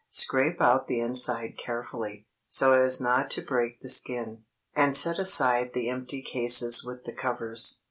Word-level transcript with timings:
Scrape 0.09 0.59
out 0.59 0.87
the 0.87 0.99
inside 0.99 1.59
carefully, 1.59 2.25
so 2.47 2.71
as 2.73 2.99
not 2.99 3.29
to 3.29 3.41
break 3.43 3.81
the 3.81 3.89
skin, 3.89 4.45
and 4.75 4.97
set 4.97 5.19
aside 5.19 5.73
the 5.73 5.89
empty 5.91 6.23
cases 6.23 6.83
with 6.83 7.03
the 7.03 7.13
covers. 7.13 7.79